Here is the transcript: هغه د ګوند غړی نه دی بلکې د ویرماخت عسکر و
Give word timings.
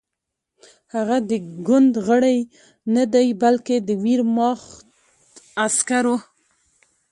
هغه 0.95 1.17
د 1.29 1.31
ګوند 1.67 1.93
غړی 2.07 2.37
نه 2.95 3.03
دی 3.13 3.27
بلکې 3.41 3.75
د 3.87 3.89
ویرماخت 4.03 4.71
عسکر 5.65 6.03
و 6.11 6.13